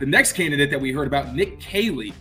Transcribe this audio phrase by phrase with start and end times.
[0.00, 2.14] The next candidate that we heard about, Nick Caley.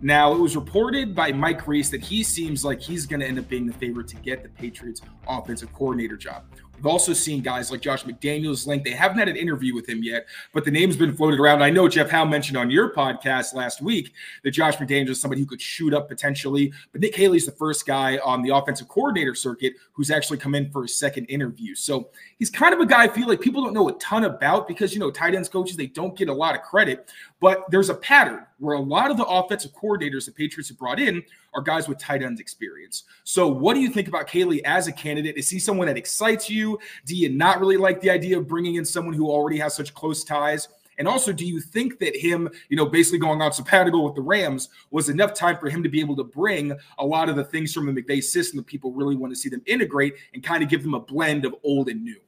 [0.00, 3.38] Now, it was reported by Mike Reiss that he seems like he's going to end
[3.38, 6.44] up being the favorite to get the Patriots offensive coordinator job.
[6.76, 8.84] We've also seen guys like Josh McDaniels linked.
[8.84, 11.62] They haven't had an interview with him yet, but the name's been floated around.
[11.62, 14.12] I know Jeff Howe mentioned on your podcast last week
[14.44, 17.86] that Josh McDaniels is somebody who could shoot up potentially, but Nick Caley's the first
[17.86, 21.74] guy on the offensive coordinator circuit who's actually come in for a second interview.
[21.74, 24.68] So he's kind of a guy I feel like people don't know a ton about
[24.68, 27.88] because, you know, tight ends coaches, they don't get a lot of credit, but there's
[27.88, 31.22] a pattern where a lot of the offensive coordinators the Patriots have brought in
[31.54, 33.04] are guys with tight ends experience.
[33.24, 35.36] So, what do you think about Caley as a candidate?
[35.36, 36.65] Is he someone that excites you?
[37.04, 39.94] Do you not really like the idea of bringing in someone who already has such
[39.94, 40.68] close ties?
[40.98, 44.22] And also, do you think that him, you know, basically going on sabbatical with the
[44.22, 47.44] Rams was enough time for him to be able to bring a lot of the
[47.44, 50.62] things from the McVay system that people really want to see them integrate and kind
[50.62, 52.20] of give them a blend of old and new?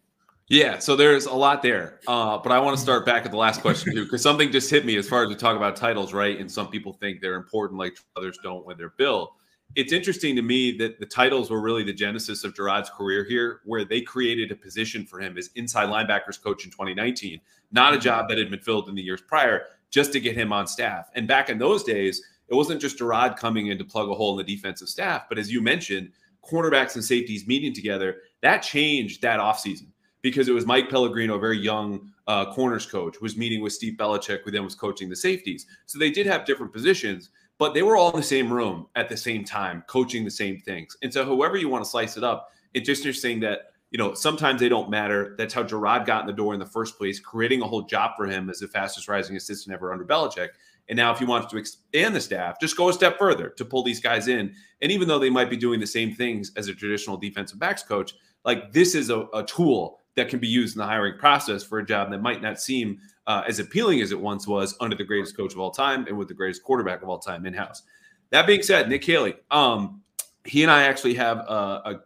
[0.48, 2.00] Yeah, so there's a lot there.
[2.06, 4.70] Uh, but I want to start back at the last question too, because something just
[4.70, 6.38] hit me as far as we talk about titles, right?
[6.40, 9.34] And some people think they're important, like others don't when they're Bill.
[9.74, 13.60] It's interesting to me that the titles were really the genesis of Jerod's career here,
[13.64, 17.98] where they created a position for him as inside linebackers coach in 2019, not a
[17.98, 21.10] job that had been filled in the years prior, just to get him on staff.
[21.14, 24.38] And back in those days, it wasn't just Jerod coming in to plug a hole
[24.38, 29.20] in the defensive staff, but as you mentioned, cornerbacks and safeties meeting together, that changed
[29.22, 29.88] that offseason
[30.22, 33.94] because it was Mike Pellegrino, a very young uh, corners coach, was meeting with Steve
[33.94, 35.66] Belichick, who then was coaching the safeties.
[35.86, 39.08] So they did have different positions, but they were all in the same room at
[39.08, 40.96] the same time, coaching the same things.
[41.02, 44.14] And so, however you want to slice it up, it's just interesting that you know
[44.14, 45.34] sometimes they don't matter.
[45.38, 48.12] That's how Jerod got in the door in the first place, creating a whole job
[48.16, 50.50] for him as the fastest rising assistant ever under Belichick.
[50.88, 53.64] And now, if you want to expand the staff, just go a step further to
[53.64, 54.54] pull these guys in.
[54.80, 57.82] And even though they might be doing the same things as a traditional defensive backs
[57.82, 61.62] coach, like this is a, a tool that can be used in the hiring process
[61.62, 64.96] for a job that might not seem uh, as appealing as it once was under
[64.96, 67.54] the greatest coach of all time and with the greatest quarterback of all time in
[67.54, 67.82] house.
[68.30, 70.02] That being said, Nick Caley, um,
[70.44, 72.00] he and I actually have a, a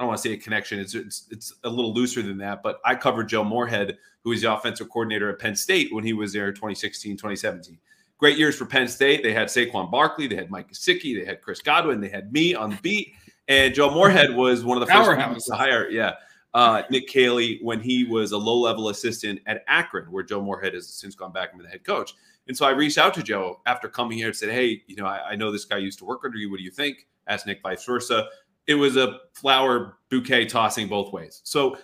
[0.00, 0.80] I don't want to say a connection.
[0.80, 4.40] It's, it's, it's a little looser than that, but I covered Joe Moorhead, who was
[4.40, 7.78] the offensive coordinator at Penn State when he was there 2016, 2017.
[8.16, 9.22] Great years for Penn State.
[9.22, 12.54] They had Saquon Barkley, they had Mike Gesicki, they had Chris Godwin, they had me
[12.54, 13.12] on the beat,
[13.48, 15.90] and Joe Moorhead was one of the first to hire.
[15.90, 16.14] Yeah,
[16.54, 20.74] uh, Nick Caley when he was a low level assistant at Akron, where Joe Moorhead
[20.74, 22.14] has since gone back and been the head coach.
[22.48, 25.06] And so I reached out to Joe after coming here and said, Hey, you know,
[25.06, 26.50] I, I know this guy used to work under you.
[26.50, 27.06] What do you think?
[27.28, 28.26] Asked Nick vice versa.
[28.66, 31.40] It was a flower bouquet tossing both ways.
[31.44, 31.76] So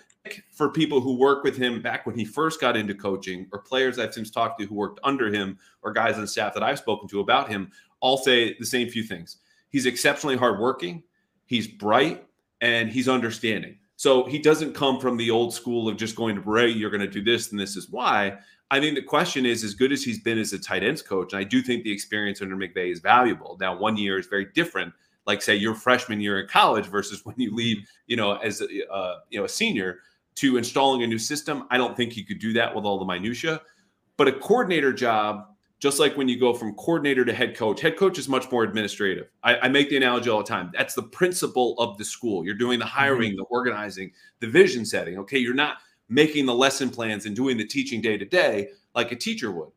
[0.51, 3.99] for people who work with him back when he first got into coaching, or players
[3.99, 7.07] I've since talked to who worked under him, or guys on staff that I've spoken
[7.09, 9.37] to about him, all say the same few things.
[9.69, 11.03] He's exceptionally hardworking,
[11.45, 12.25] he's bright,
[12.61, 13.77] and he's understanding.
[13.97, 17.01] So he doesn't come from the old school of just going to Bray, you're going
[17.01, 18.37] to do this, and this is why.
[18.69, 21.33] I think the question is, as good as he's been as a tight ends coach,
[21.33, 23.57] and I do think the experience under McVay is valuable.
[23.59, 24.93] Now, one year is very different.
[25.25, 28.65] Like say your freshman year in college versus when you leave, you know, as a,
[28.91, 29.99] uh, you know a senior
[30.35, 31.65] to installing a new system.
[31.71, 33.61] I don't think he could do that with all the minutia.
[34.15, 35.47] But a coordinator job
[35.79, 38.63] just like when you go from coordinator to head coach, head coach is much more
[38.63, 39.27] administrative.
[39.43, 40.71] I, I, make the analogy all the time.
[40.73, 42.43] That's the principle of the school.
[42.43, 42.97] You're doing the mm-hmm.
[42.97, 45.19] hiring, the organizing, the vision setting.
[45.19, 45.37] Okay.
[45.37, 45.77] You're not
[46.09, 49.69] making the lesson plans and doing the teaching day to day like a teacher would.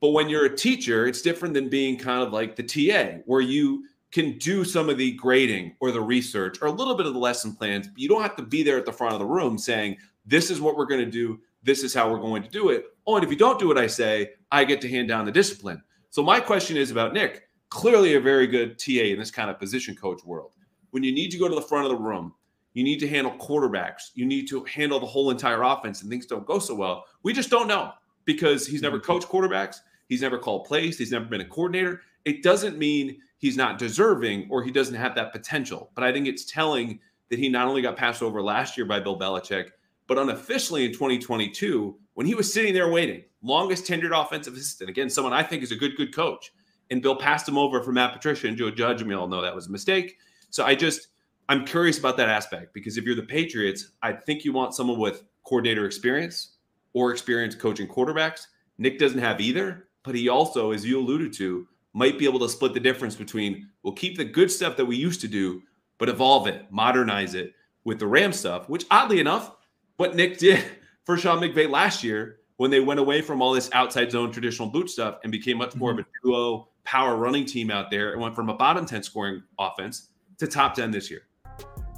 [0.00, 3.40] But when you're a teacher, it's different than being kind of like the TA, where
[3.40, 7.14] you can do some of the grading or the research or a little bit of
[7.14, 9.26] the lesson plans, but you don't have to be there at the front of the
[9.26, 11.40] room saying, this is what we're going to do.
[11.68, 12.86] This is how we're going to do it.
[13.06, 15.30] Oh, and if you don't do what I say, I get to hand down the
[15.30, 15.82] discipline.
[16.08, 17.42] So my question is about Nick.
[17.68, 20.52] Clearly, a very good TA in this kind of position coach world.
[20.92, 22.32] When you need to go to the front of the room,
[22.72, 24.12] you need to handle quarterbacks.
[24.14, 27.04] You need to handle the whole entire offense, and things don't go so well.
[27.22, 27.92] We just don't know
[28.24, 29.04] because he's never mm-hmm.
[29.04, 29.80] coached quarterbacks.
[30.08, 30.96] He's never called plays.
[30.96, 32.00] He's never been a coordinator.
[32.24, 35.90] It doesn't mean he's not deserving or he doesn't have that potential.
[35.94, 39.00] But I think it's telling that he not only got passed over last year by
[39.00, 39.72] Bill Belichick,
[40.08, 44.90] but unofficially in 2022, when he was sitting there waiting, longest tenured offensive assistant.
[44.90, 46.50] Again, someone I think is a good, good coach.
[46.90, 49.42] And Bill passed him over for Matt Patricia and Joe Judge, and we all know
[49.42, 50.16] that was a mistake.
[50.50, 51.08] So I just,
[51.50, 54.98] I'm curious about that aspect because if you're the Patriots, I think you want someone
[54.98, 56.56] with coordinator experience
[56.94, 58.46] or experience coaching quarterbacks.
[58.78, 59.88] Nick doesn't have either.
[60.04, 63.68] but he also, as you alluded to, might be able to split the difference between
[63.82, 65.60] we'll keep the good stuff that we used to do,
[65.98, 67.52] but evolve it, modernize it
[67.84, 69.56] with the Ram stuff, which oddly enough,
[69.98, 70.64] what Nick did
[71.04, 74.68] for Sean McVay last year when they went away from all this outside zone traditional
[74.68, 76.00] boot stuff and became much more mm-hmm.
[76.00, 79.42] of a duo power running team out there and went from a bottom 10 scoring
[79.58, 80.08] offense
[80.38, 81.22] to top 10 this year.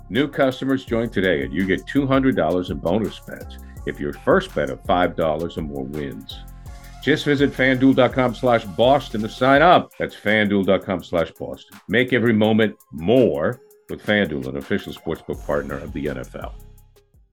[0.08, 4.68] New customers join today and you get $200 in bonus bets if your first bet
[4.68, 6.36] of $5 or more wins.
[7.02, 9.92] Just visit fanduel.com slash Boston to sign up.
[9.98, 11.78] That's fanduel.com slash Boston.
[11.88, 16.52] Make every moment more with Fanduel, an official sportsbook partner of the NFL.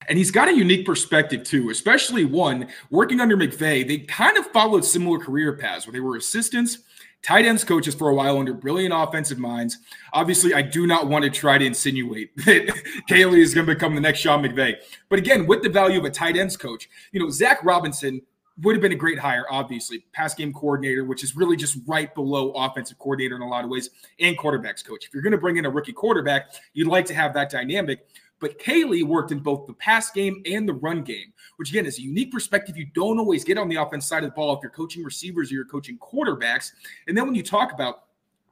[0.08, 3.88] And he's got a unique perspective too, especially one working under McVay.
[3.88, 6.80] They kind of followed similar career paths where they were assistants,
[7.24, 9.80] tight ends coaches for a while under brilliant offensive minds.
[10.14, 12.72] Obviously, I do not want to try to insinuate that
[13.08, 14.76] Caley is going to become the next Sean McVay.
[15.10, 18.22] But again, with the value of a tight ends coach, you know, Zach Robinson
[18.62, 20.06] would have been a great hire, obviously.
[20.14, 23.70] Pass game coordinator, which is really just right below offensive coordinator in a lot of
[23.70, 25.06] ways, and quarterbacks coach.
[25.06, 28.08] If you're going to bring in a rookie quarterback, you'd like to have that dynamic.
[28.46, 31.98] But Caley worked in both the pass game and the run game, which again is
[31.98, 34.60] a unique perspective you don't always get on the offense side of the ball if
[34.62, 36.74] you're coaching receivers or you're coaching quarterbacks.
[37.08, 38.04] And then when you talk about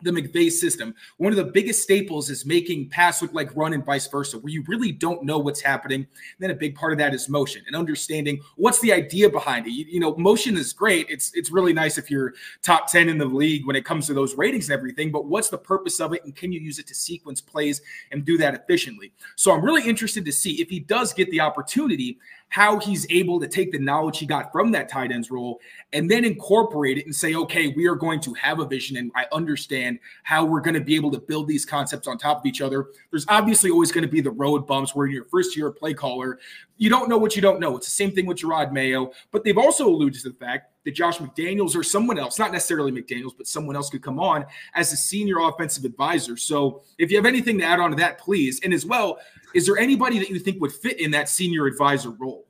[0.03, 0.93] the McVay system.
[1.17, 4.51] One of the biggest staples is making pass look like run and vice versa, where
[4.51, 6.01] you really don't know what's happening.
[6.01, 6.07] And
[6.39, 9.71] then a big part of that is motion and understanding what's the idea behind it.
[9.71, 11.07] You, you, know, motion is great.
[11.09, 14.13] It's it's really nice if you're top 10 in the league when it comes to
[14.13, 16.87] those ratings and everything, but what's the purpose of it and can you use it
[16.87, 19.11] to sequence plays and do that efficiently?
[19.35, 22.17] So I'm really interested to see if he does get the opportunity
[22.53, 25.59] how he's able to take the knowledge he got from that tight ends role
[25.91, 29.11] and then incorporate it and say, okay, we are going to have a vision and
[29.15, 32.45] I understand how we're going to be able to build these concepts on top of
[32.45, 32.89] each other.
[33.09, 36.37] There's obviously always going to be the road bumps where you're first year play caller,
[36.77, 37.75] you don't know what you don't know.
[37.75, 40.91] It's the same thing with Jerod Mayo, but they've also alluded to the fact that
[40.91, 44.45] Josh McDaniels or someone else, not necessarily McDaniels, but someone else could come on
[44.75, 46.37] as a senior offensive advisor.
[46.37, 48.59] So if you have anything to add on to that, please.
[48.63, 49.19] And as well,
[49.53, 52.47] is there anybody that you think would fit in that senior advisor role?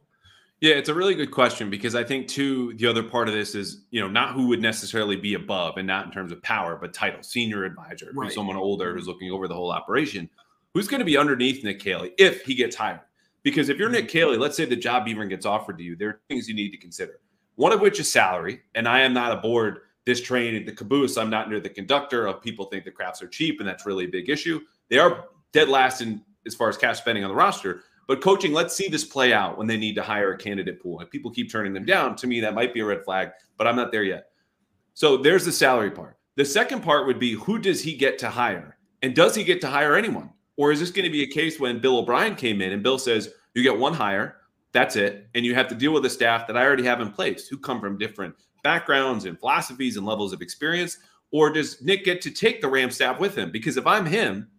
[0.62, 3.54] Yeah, it's a really good question because I think too the other part of this
[3.54, 6.78] is you know not who would necessarily be above and not in terms of power,
[6.78, 8.32] but title, senior advisor, right.
[8.32, 10.30] someone older who's looking over the whole operation.
[10.74, 13.02] Who's going to be underneath Nick Caley if he gets hired?
[13.44, 14.18] Because if you're Nick mm-hmm.
[14.18, 16.72] Caley, let's say the job even gets offered to you, there are things you need
[16.72, 17.20] to consider.
[17.56, 21.18] One of which is salary, and I am not aboard this train, the caboose.
[21.18, 24.06] I'm not near the conductor of people think the Krafts are cheap, and that's really
[24.06, 24.60] a big issue.
[24.90, 27.84] They are dead last in as far as cash spending on the roster.
[28.08, 31.00] But coaching, let's see this play out when they need to hire a candidate pool.
[31.00, 32.18] And people keep turning them down.
[32.18, 34.26] To me, that might be a red flag, but I'm not there yet.
[34.94, 36.18] So there's the salary part.
[36.36, 38.78] The second part would be who does he get to hire?
[39.02, 40.32] And does he get to hire anyone?
[40.58, 43.00] Or is this going to be a case when Bill O'Brien came in and Bill
[43.00, 44.38] says, you get one hire,
[44.74, 45.28] that's it.
[45.36, 47.58] And you have to deal with a staff that I already have in place who
[47.58, 50.98] come from different backgrounds and philosophies and levels of experience.
[51.32, 53.52] Or does Nick get to take the Ram staff with him?
[53.52, 54.50] Because if I'm him,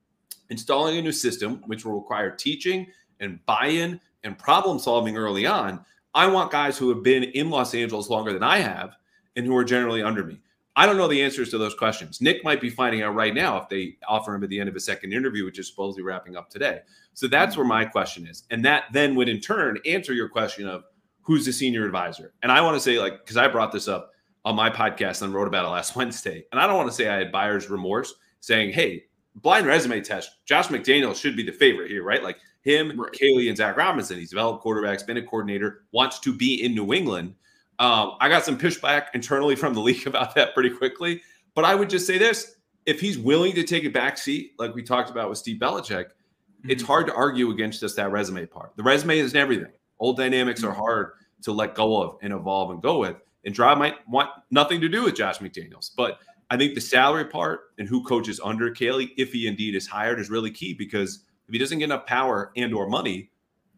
[0.51, 2.87] installing a new system, which will require teaching
[3.21, 5.85] and buy in and problem solving early on,
[6.15, 8.95] I want guys who have been in Los Angeles longer than I have
[9.37, 10.41] and who are generally under me.
[10.77, 12.21] I don't know the answers to those questions.
[12.21, 14.75] Nick might be finding out right now if they offer him at the end of
[14.75, 16.81] a second interview, which is supposedly wrapping up today.
[17.13, 17.59] So that's mm.
[17.59, 18.43] where my question is.
[18.51, 20.85] And that then would in turn answer your question of
[21.23, 22.35] who's the senior advisor.
[22.43, 24.13] And I want to say, like, because I brought this up
[24.45, 26.45] on my podcast and wrote about it last Wednesday.
[26.51, 29.05] And I don't want to say I had buyer's remorse saying, hey,
[29.37, 32.23] blind resume test, Josh McDaniel should be the favorite here, right?
[32.23, 33.13] Like him, right.
[33.13, 34.19] Caley, and Zach Robinson.
[34.19, 37.35] He's developed quarterbacks, been a coordinator, wants to be in New England.
[37.79, 41.23] Um, I got some pushback internally from the league about that pretty quickly.
[41.55, 44.75] But I would just say this if he's willing to take a back seat, like
[44.75, 46.71] we talked about with Steve Belichick, mm-hmm.
[46.71, 48.73] it's hard to argue against just that resume part.
[48.77, 49.73] The resume isn't everything.
[49.99, 50.71] Old dynamics mm-hmm.
[50.71, 51.13] are hard
[51.43, 53.17] to let go of and evolve and go with.
[53.45, 55.91] And Draw might want nothing to do with Josh McDaniels.
[55.97, 56.19] But
[56.51, 60.19] I think the salary part and who coaches under Caley, if he indeed is hired,
[60.19, 63.31] is really key because if he doesn't get enough power and or money,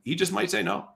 [0.05, 0.88] he just might say no.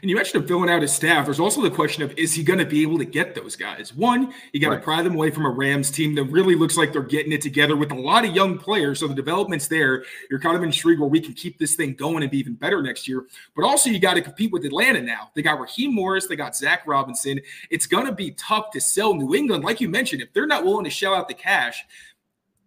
[0.00, 1.24] And you mentioned him filling out his staff.
[1.24, 3.94] There's also the question of is he going to be able to get those guys?
[3.94, 4.84] One, you got to right.
[4.84, 7.76] pry them away from a Rams team that really looks like they're getting it together
[7.76, 9.00] with a lot of young players.
[9.00, 10.04] So the development's there.
[10.30, 12.82] You're kind of intrigued where we can keep this thing going and be even better
[12.82, 13.26] next year.
[13.54, 15.30] But also, you got to compete with Atlanta now.
[15.34, 17.40] They got Raheem Morris, they got Zach Robinson.
[17.70, 19.64] It's going to be tough to sell New England.
[19.64, 21.84] Like you mentioned, if they're not willing to shell out the cash,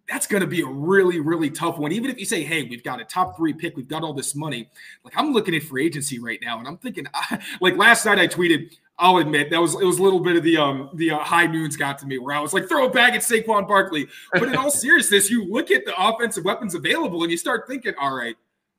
[0.08, 1.92] that's going to be a really, really tough one.
[1.92, 4.34] Even if you say, hey, we've got a top three pick, we've got all this
[4.34, 4.68] money.
[5.04, 7.06] Like I'm looking at free agency right now, and I'm thinking,
[7.60, 10.42] like last night I tweeted, I'll admit that was it was a little bit of
[10.42, 12.90] the um the uh, high noons got to me where I was like throw a
[12.90, 14.08] bag at Saquon Barkley.
[14.32, 17.94] But in all seriousness, you look at the offensive weapons available and you start thinking,
[18.00, 18.34] all right,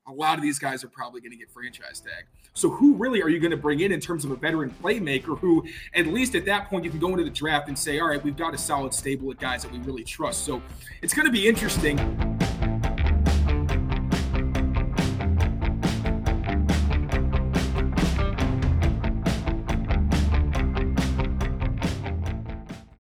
[0.10, 2.25] a lot of these guys are probably going to get franchise tag.
[2.54, 5.38] So who really are you going to bring in in terms of a veteran playmaker
[5.38, 5.63] who,
[5.94, 8.24] at least at that point, you can go into the draft and say, all right,
[8.24, 10.46] we've got a solid stable of guys that we really trust.
[10.46, 10.62] So
[11.01, 12.29] it's going to be interesting.